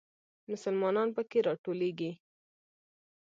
مسلمانان 0.51 1.09
په 1.15 1.21
کې 1.29 1.39
راټولېږي. 1.47 2.11